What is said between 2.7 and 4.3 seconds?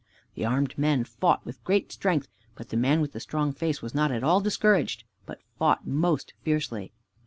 man with the strong face was not at